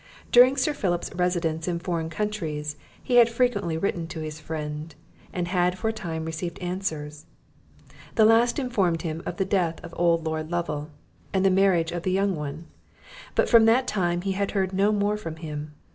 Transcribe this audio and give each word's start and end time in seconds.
During 0.31 0.57
Sir 0.57 0.73
Philip's 0.73 1.13
residence 1.13 1.67
in 1.67 1.77
foreign 1.77 2.09
countries, 2.09 2.75
he 3.03 3.17
had 3.17 3.29
frequently 3.29 3.77
written 3.77 4.07
to 4.07 4.19
his 4.19 4.39
friend, 4.39 4.95
and 5.31 5.47
had 5.47 5.77
for 5.77 5.89
a 5.89 5.93
time 5.93 6.25
received 6.25 6.57
answers; 6.57 7.27
the 8.15 8.25
last 8.25 8.57
informed 8.57 9.03
him 9.03 9.21
of 9.27 9.37
the 9.37 9.45
death 9.45 9.75
of 9.83 9.93
old 9.95 10.25
Lord 10.25 10.49
Lovel, 10.49 10.89
and 11.33 11.45
the 11.45 11.51
marriage 11.51 11.91
of 11.91 12.01
the 12.01 12.11
young 12.11 12.35
one; 12.35 12.65
but 13.35 13.47
from 13.47 13.65
that 13.65 13.85
time 13.85 14.21
he 14.21 14.31
had 14.31 14.49
heard 14.57 14.73
no 14.73 14.91
more 14.91 15.17
from 15.17 15.35
him. 15.35 15.75